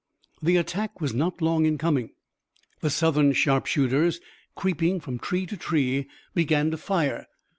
[0.41, 2.09] The attack was not long in coming.
[2.79, 4.19] The Southern sharpshooters,
[4.55, 7.27] creeping from tree to tree, began to fire.